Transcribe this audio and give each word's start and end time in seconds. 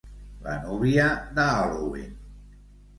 La 0.47 0.55
núvia 0.63 1.07
de 1.37 1.47
Halloween. 1.53 2.21